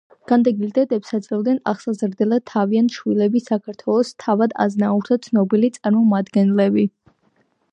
განდეგილ 0.29 0.69
დედებს 0.75 1.11
აძლევდნენ 1.17 1.59
აღსაზრდელად 1.71 2.45
თავიანთ 2.51 2.95
შვილებს 2.99 3.45
საქართველოს 3.51 4.11
თავად-აზნაურთა 4.25 5.19
ცნობილი 5.27 5.71
წარმომადგენლები. 5.77 6.87